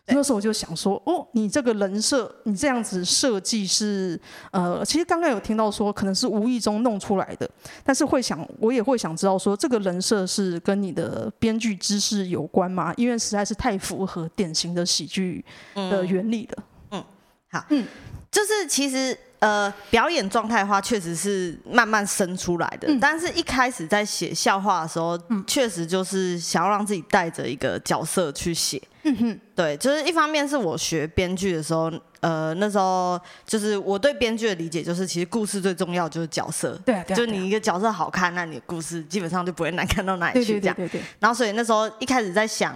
[0.06, 4.18] 那时候我就想说，哦，你这个人设，你这样子设计是
[4.52, 7.48] 呃，其实刚刚有听到说可能是无意中弄出来的，
[7.84, 12.94] 但是会想，我也会想知道说，这个人设是跟你的编剧知识有关吗？
[12.96, 16.64] 因为实在是太符合典型的喜剧的原理了。
[16.92, 17.04] 嗯，
[17.50, 17.86] 好，嗯，
[18.30, 19.14] 就是其实。
[19.40, 22.88] 呃，表演状态的话，确实是慢慢生出来的。
[22.88, 28.82] 嗯、但是一开始在写笑话的时候，嗯、确实就是想要让自己带着一个角色去写。
[29.04, 36.76] 嗯哼，对，就是一方面是我学编剧的时候，呃，那时候就是我对编剧的理解就是，其实故事最重要就是角色。
[36.84, 40.60] 对、啊，对啊、就你一个角色好看，那你的故事基本上就不会难看到哪里去。
[40.60, 41.04] 这样，对对，对对对。
[41.20, 42.74] 然后，所以那时候一开始在想，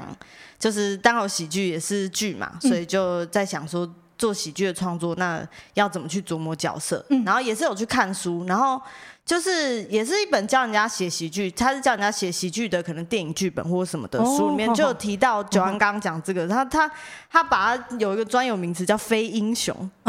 [0.61, 3.93] 就是当好喜剧也是剧嘛，所以就在想说。
[4.23, 7.05] 做喜剧的创作，那要怎么去琢磨角色？
[7.11, 8.81] 嗯、然后也是有去看书，然后。
[9.25, 15.43] 就是也是一本教人家写喜剧，他是教人家写喜剧的，可能电影剧本或者什么的书里面就有提到。
[15.45, 16.91] 九安刚刚讲这个，他他
[17.31, 19.75] 他把他有一个专有名词叫非英雄，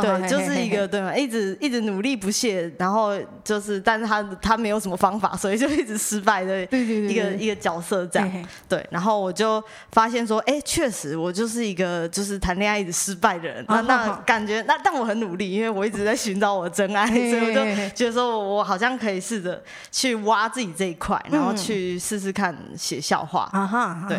[0.00, 1.14] 对，就是一个对吗？
[1.14, 8.46] 一直一直努力不懈，然后就是，但是他他没有什么方法，所以就一直失败的一个一个角色这样。
[8.68, 13.64] 对，然后我就发现说，哎，确实我就是一个就是谈恋爱一直失败的人。
[13.68, 18.59] 那那感觉那但我很努力，因为我一直在寻找我的真爱，所以我就觉得说我。
[18.60, 23.48] 我好像可以试着去挖自己这一块，然后去试试看写笑话。
[23.52, 24.18] 啊哈，对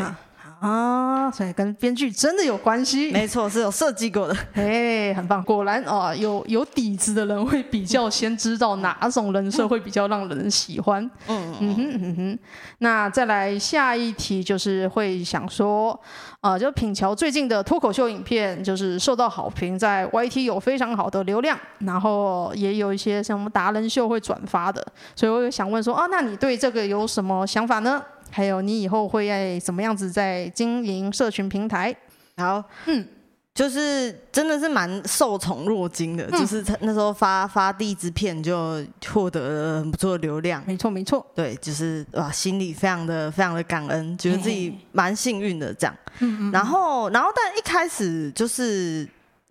[0.61, 3.11] 啊，所以跟编剧真的有关系。
[3.11, 4.37] 没错，是有设计过的。
[4.53, 11.03] 哎，很棒，果然哦，有有底子的人会比较先知道哪种人设会比较让人喜欢。
[11.27, 12.39] 嗯嗯哼嗯哼。
[12.77, 15.99] 那再来下一题，就是会想说。
[16.41, 24.83] 啊、呃，就品乔最近的脱口秀影片就是受到好评，在 YT 有非常好的流量，然后也有一些什么达人秀会转发的，
[25.15, 28.03] 所以我也想问说，啊，那你对这个有什么想法呢？
[28.31, 31.95] 还有你以后会在什么样子在经营社群平台？
[32.37, 33.07] 好，嗯。
[33.53, 45.93] 就是真的是蛮受宠若惊的，嗯、就是他那时候发发第一支片就获得了很不错的流量，没错没错，对，就是哇，心里非常的非常的感恩，觉得自己蛮幸运的这样。
[46.19, 46.51] 嗯嗯。
[46.53, 49.05] 然后然后但一开始就是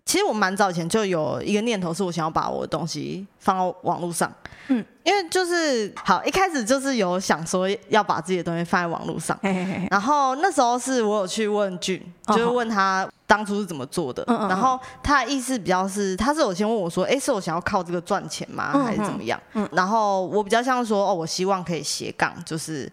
[0.05, 4.31] 其实我蛮早以前就有一个念头，是我想要把我的东西放到网络上。
[4.67, 19.39] 嗯，因为就是好一开始就是有想说要把自己的东西放在网络上，嘿嘿嘿，然后那时候是我有去问俊，就是问他当初是怎么做的，然后他的意思比较是，他是有先问我说，哎，是我想要靠这个赚钱吗，还是怎么样？
[19.53, 22.89] 嗯，然后我比较像说，哦，我希望可以斜杠，就是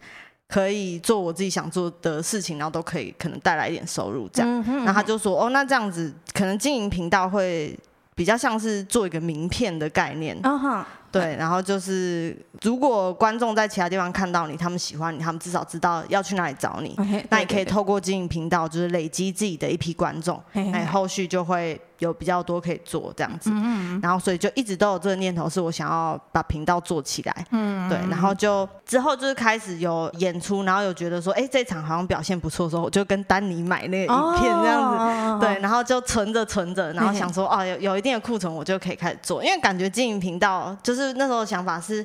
[0.48, 4.64] 可以做我自己想做的事情，然后都可以可能带来一点收入这样。
[4.64, 7.78] 然后他就说，哦，那这样子可能经营频道会
[8.14, 10.38] 比较像是做一个名片的概念。
[11.10, 16.94] 对，然后就是如果观众在其他地方看到你，他们喜欢你，他们至少知道要去哪里找你。
[16.96, 23.50] Okay, 那也可以透过经营频道，就是累积自己的一批观众，哎，后续就会有比较多可以做这样子。
[24.02, 27.46] 然后所以就一直都有这个念头，是我想要把频道做起来。
[27.50, 35.46] 嗯，对，然后就之后就是开始有演出，然后有觉得说，哎，这场好像表现不错的时候，我就跟丹尼买那个影片这样子。
[35.46, 40.97] 对，然后就存着存着，然后想说，哦，有有一定的库存，我就可以开始做，因为感觉经营频道就是。
[40.98, 42.04] 就是那时候的想法是，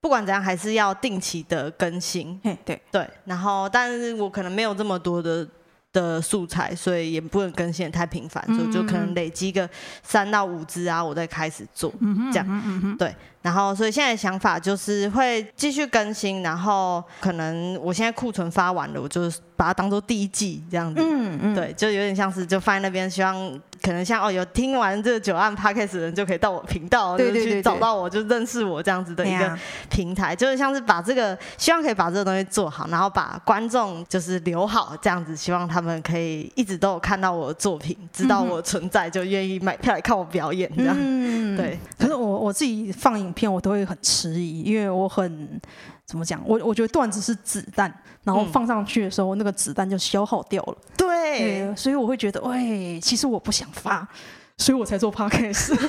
[0.00, 2.38] 不管怎样还是要定期的更新。
[2.64, 5.46] 对对，然后但是我可能没有这么多的
[5.92, 9.68] 的素材，所以也不能更新得太频繁，就就可能累积个
[10.02, 11.92] 三到五支啊，我再开始做
[12.32, 12.96] 这样。
[12.98, 13.14] 对。
[13.42, 19.22] 然后，所以现在的想法就是会继续更新，然后可能我现在库存发完了，我就
[19.56, 21.00] 把它当做第一季这样子。
[21.04, 21.54] 嗯嗯。
[21.54, 29.58] 对，就有点像是就放在那边，希望可能像哦，有听完这个九案 Podcast 的人就可以到我频道，对对对，去找到我，就认识我这样子的一个
[29.90, 40.96] 平台，就是像是把这个希望可以把这个东西做好，然后把观众就是留好这样子，希望他们可以一直都有看到我的作品，知道我存在，就愿意买票来看我表演这样。
[40.98, 41.78] 嗯，对。
[41.98, 43.32] 可是我我自己放影。
[43.32, 45.60] 片我都会很迟疑，因为我很
[46.04, 46.42] 怎么讲？
[46.44, 47.92] 我我觉得段子是子弹，
[48.24, 50.76] 然后放上去的时候，嗯、那个子弹就消耗掉了。
[50.96, 54.06] 对，对，所以我会觉得，喂，其实我不想发，
[54.56, 55.72] 所以我才做 podcast。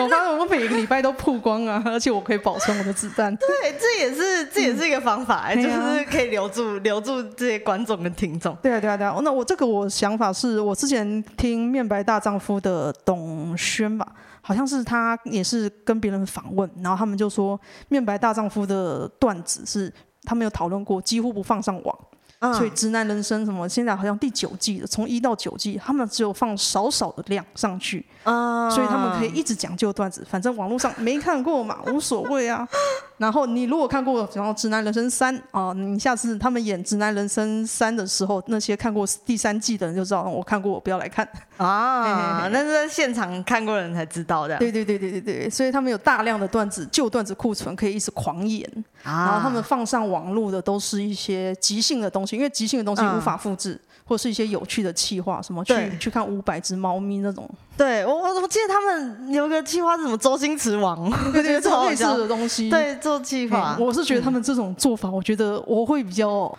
[0.00, 3.34] 我发现我每个礼拜都曝光啊， 而且我可以保存我的子弹。
[3.36, 3.46] 对，
[3.78, 8.56] 这也是这也是一个方法，嗯、就是可以留住、啊、留住这些观众跟听众。
[8.62, 9.18] 对啊，对啊，对啊。
[9.22, 14.06] 那我这个我想法是我之前听面白大丈夫的董轩吧。
[14.40, 19.92] 好像是他也是跟别人访问，然后他们就说，面白大丈夫的段子是
[20.22, 21.98] 他们有讨论过，几乎不放上网。
[22.40, 32.66] 嗯、所以直男人生什么，现在好像第九季了，从一到九季，他们只有放少少的量上去，嗯、所以他们可以一直讲旧段子，反正网络上没看过嘛，无所谓啊。
[33.18, 42.48] 然后你如果看过，然后直男人生三啊，你下次他们演直男人生三的时候，那些看过第三季的人就知道，我看过，我不要来看啊。
[42.52, 44.56] 那是在现场看过的人才知道的。
[44.58, 48.64] 对对对对对对，所以他们有大量的段子，旧段子库存可以一直狂演，
[49.02, 52.27] 啊、然后他们放上网络的都是一些即兴的东西。
[52.36, 57.48] 因为即兴的东西无法复制，嗯、或是一些有趣的企划，什么去去看五百只猫咪那种。
[57.76, 62.68] 对我我我记得他们有个计划是什么周星驰王， 对对，做类似的东西。
[62.68, 66.56] 对，做计划，我是觉得他们这种做法，我觉得我会比较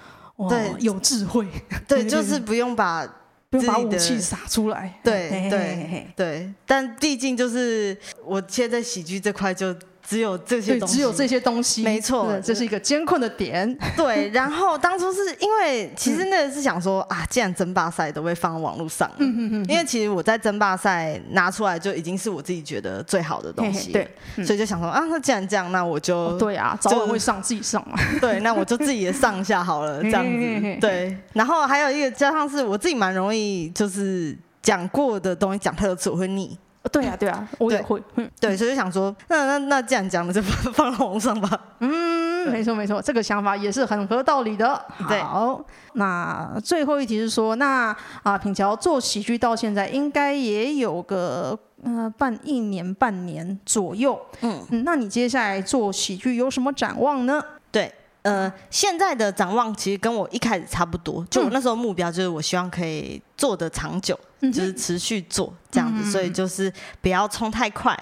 [0.49, 1.47] 对有智慧。
[1.87, 3.05] 对， 就是不用把
[3.49, 4.99] 不用把武器撒出来。
[5.03, 9.75] 对对对，但毕竟就是我现在喜剧这块就。
[10.09, 13.77] 只有这些东西，只有这些东西，没错，这是一个艰困的点。
[13.95, 24.09] 对，然后当初是因为其实那个是想说啊，既然争霸赛都会放网络上，因为其实我在争霸赛拿出来就已经是我自己觉得最好的东西，对，
[24.43, 31.15] 所以就想说啊，那既然这样，那我就对啊，早晚会上自己上嘛， 对，那我就自己也上一下好了，这样子，对。
[31.33, 36.57] 然后还有一个加上是我自己蛮容易就是讲过的东西讲太多次我会腻。
[36.91, 38.01] 对呀，对呀，我也会。
[38.39, 41.49] 对，所以就想说，那那那既然讲了，就放放网上吧。
[41.79, 44.81] 嗯，没错没错，这个想法也是很合道理的。
[45.07, 45.61] 对，好，
[45.93, 54.19] 那最后一题是说，那啊，品乔做喜剧到现在应该也有个呃半一年半年左右。
[54.41, 57.43] 嗯，那你接下来做喜剧有什么展望呢？
[57.71, 57.93] 对。
[58.21, 66.71] 呃，现在的展望其实跟我一开始差不多，就我那时候目标就是我希望可以做得长久，嗯、就是持续做这样子，所以就是
[67.01, 67.97] 不要冲太快，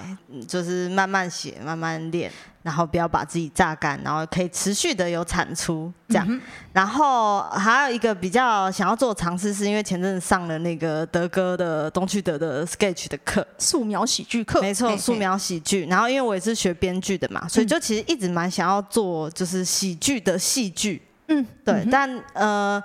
[0.48, 2.32] 就是慢慢写，慢慢练。
[2.64, 6.42] 然后不要把自己榨干，然后可以持续的有产出这样。
[6.74, 14.60] 然后还有一个比较想要做的尝试，是因为前阵子上了那个德哥的东区德的 sketch 的课，素描喜剧课。
[14.60, 15.86] 没错，素描喜剧。
[15.86, 21.02] 然后因为我也是学编剧的嘛，所以就其实一直蛮想要做就是喜剧的戏剧。
[21.28, 21.76] 嗯，对。
[21.76, 22.84] 嗯、但呃。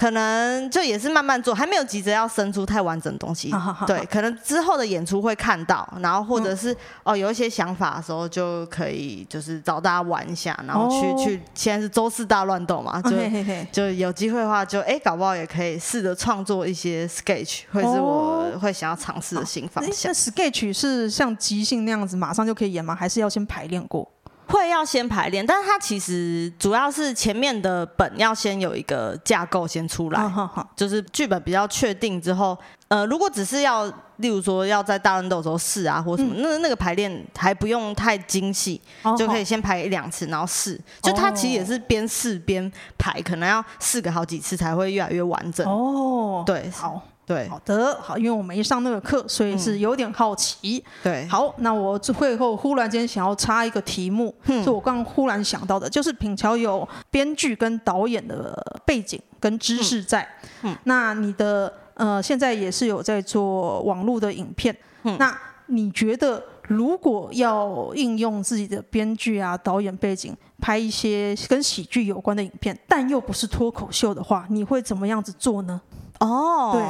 [0.00, 3.54] 可能就也是慢慢做，还没有急着要生出太完整的东西。
[3.86, 13.10] 对，可能之后的演出会看到，然后或者是、嗯、哦有一些想法的时候就可以就是找大家玩一下，然后去、哦、去现在是周四大乱斗嘛， 就
[13.70, 20.10] 就有机会的话就哎搞不好也可以试着创作一些 sketch，会是我会想要尝试的新方向。
[20.10, 22.94] 那 sketch 是像即兴那样子马上就可以演吗？
[22.94, 24.10] 还是要先排练过？
[24.50, 30.32] 会要先排练，但是它其实主要是前面的本要先有一个架构先出来，
[30.76, 32.56] 就是剧本比较确定之后，
[32.88, 33.86] 呃，如果只是要，
[34.16, 38.80] 例如说要在大乱斗的时候试啊，或什么，那那个排练还不用太精细，
[39.16, 45.66] 就可以先排一两次，然后试，就它其实也是边试边排，可能要试个好几次才会越来越完整。
[45.66, 47.00] 哦，对，好。
[47.30, 50.82] 对，好的，好，因为我没上那个课，所以是有点好奇。
[50.84, 60.28] 嗯、对，好，那我会后忽然间想要插一个题目，是、嗯、我刚刚忽然想到的，就是品乔有编剧跟导演的背景跟知识在。
[60.62, 65.32] 嗯，那你的呃现在也是有在做网络的影片，嗯，那
[65.66, 75.80] 你觉得如果要应用自己的编剧啊导演背景拍一些跟喜剧有关的影片，但又不是脱口秀的话，你会怎么样子做呢？
[76.18, 76.82] 哦，对。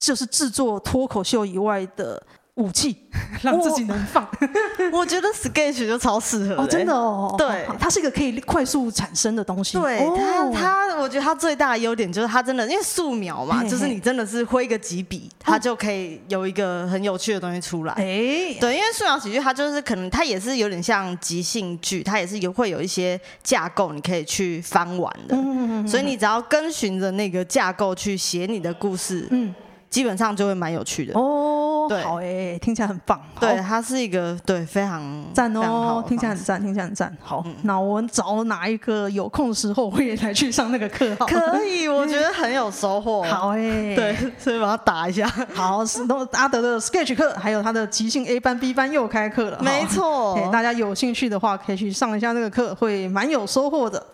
[0.00, 2.20] 就是制作脱口秀以外的
[2.54, 2.96] 武器，
[3.42, 4.26] 让自己能放。
[4.92, 7.34] 我觉得 sketch 就超适合、欸、哦，真的哦。
[7.38, 9.78] 对，它是一个可以快速产生的东西。
[9.78, 17.92] 对，它它，我觉得它最大的优点就是它真的，因为素描嘛，嘿嘿就是你真的是挥个几笔，它就可以有一个很有趣的东西出来。
[17.92, 25.36] 哎，对，因为素描喜剧它就是可能它也是有点像即兴剧，它也是有会有一些架构你可以去翻玩的。
[25.36, 25.88] 嗯嗯嗯。
[25.88, 29.28] 所以你只要跟循着那个架构去写你的故事。
[29.30, 29.54] 嗯。
[29.90, 33.20] 基本上就会蛮有趣的哦，对，好诶，听起来很棒。
[33.40, 35.02] 对，它是一个对非常
[35.34, 37.12] 赞哦，听起来很赞，听起来很赞。
[37.20, 41.14] 好，嗯、那我们找哪一个有空的时候我也来去上那个课？
[41.18, 43.24] 好，可以， 我觉得很有收获。
[43.24, 45.26] 好诶，对，所以把它打一下。
[45.52, 49.60] 好，是阿德的 Sketch 课，还有他的即兴 A 班、B 班又开课了。
[49.60, 54.06] 没错，大家有兴趣的话可以去上一下那个课，会蛮有收获的。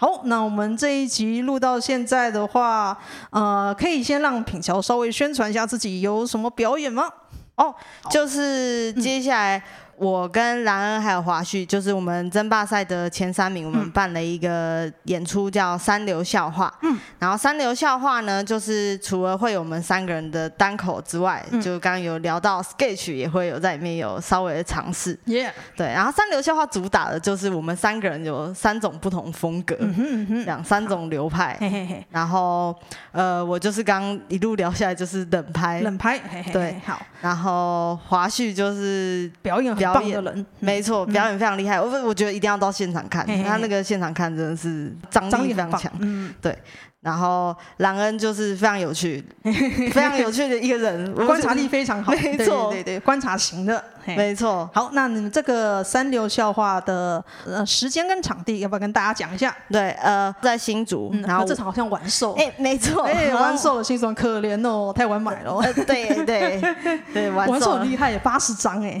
[0.00, 2.96] 好，那我们这一集录到现在的话，
[3.30, 7.10] 呃，可以先让品乔稍微宣传一下自己有什么表演吗？
[7.56, 7.74] 哦，
[8.08, 9.60] 就是接下来。
[9.98, 16.72] 我跟兰恩还有华旭，就是我们争霸赛的前三名，我们办了一个演出叫《三流笑话》。
[16.82, 25.18] 嗯，然后《三流笑话》呢，就是除了会有我们三个人的单口之外，嗯、就刚刚有聊到 sketch 也会有在里面有稍微的尝试。
[25.24, 25.86] 耶，对。
[25.86, 31.56] 然后《三流笑话》主打的就是我们三个人有三种不同风格，嗯哼嗯哼，两三种流派。
[31.60, 32.06] 嘿嘿嘿。
[32.10, 32.74] 然后
[33.12, 36.18] 呃，我就是刚一路聊下来就是冷拍，冷拍。
[36.18, 37.00] 嘿嘿对，好。
[37.20, 39.68] 然后华旭就是表演。
[39.78, 41.80] 表演的人，没错，表演非常厉害。
[41.80, 45.92] 我我觉得一定要到现场看，他那个现场看真的是张力非常强。
[46.00, 46.56] 嗯，对。
[47.00, 52.12] 然后朗恩就是非常有趣， 非常有趣的一个人，观察力非常好。
[52.20, 53.82] 没错，对对，观察型的，
[54.16, 54.68] 没错。
[54.72, 59.54] 好，那你们这个三流笑话的呃时间跟场地，要不要跟大家讲一下？
[59.70, 62.34] 对，呃，在新竹，然后这场好像完售。
[62.34, 65.60] 哎，没错，哎，完售了，心酸可怜哦，太晚买了。
[65.86, 66.60] 对对
[67.12, 69.00] 对，完售很厉害，有八十张哎。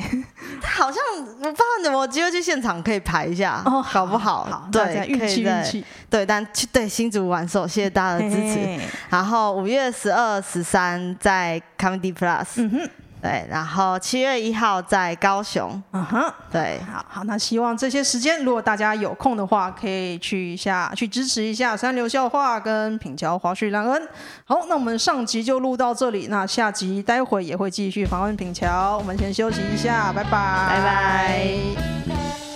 [0.62, 4.44] 好像我不知道怎么机会去现场可以排一下哦，搞不好？
[4.44, 5.84] 好，对，运气运气。
[6.10, 8.54] 对，但去对新竹完售，谢谢大家的支持。
[8.54, 8.80] 嘿嘿，
[9.10, 12.90] 然后五月十二、十三在 Comedy Plus，嗯哼，
[13.20, 24.08] 对，然后七月一号在高雄，嗯哼，对，好好，那希望这些时间，如果大家有空的话，可以去一下，去支持一下三流笑话跟品桥、华旭、兰恩。
[24.44, 32.47] 好，那我们上集就录到这里，那下集待会也会继续访问品桥，我们先休息一下，拜拜，拜拜。